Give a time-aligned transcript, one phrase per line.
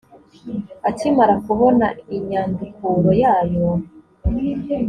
[0.89, 3.67] akimara kubona inyandukuro yayo